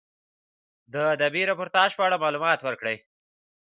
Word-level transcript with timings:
د 0.93 0.95
ادبي 1.15 1.41
راپورتاژ 1.49 1.91
په 1.97 2.03
اړه 2.07 2.21
معلومات 2.23 2.59
ورکړئ. 2.63 2.97